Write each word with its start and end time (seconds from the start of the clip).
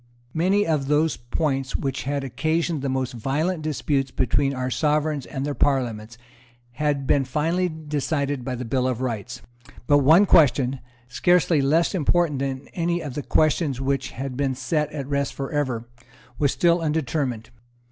Many 0.33 0.65
of 0.65 0.87
those 0.87 1.15
points 1.15 1.75
which 1.75 2.05
had 2.05 2.23
occasioned 2.23 2.81
the 2.81 2.89
most 2.89 3.13
violent 3.13 3.61
disputes 3.61 4.09
between 4.09 4.51
our 4.51 4.71
Sovereigns 4.71 5.27
and 5.27 5.45
their 5.45 5.53
Parliaments 5.53 6.17
had 6.71 7.05
been 7.05 7.23
finally 7.23 7.69
decided 7.69 8.43
by 8.43 8.55
the 8.55 8.65
Bill 8.65 8.87
of 8.87 9.01
Rights. 9.01 9.43
But 9.85 9.99
one 9.99 10.25
question, 10.25 10.79
scarcely 11.07 11.61
less 11.61 11.93
important 11.93 12.39
than 12.39 12.67
any 12.73 12.99
of 13.01 13.13
the 13.13 13.21
questions 13.21 13.79
which 13.79 14.09
had 14.09 14.35
been 14.35 14.55
set 14.55 14.91
at 14.91 15.05
rest 15.07 15.35
for 15.35 15.51
ever, 15.51 15.87
was 16.39 16.51
still 16.51 16.81
undetermined. 16.81 17.51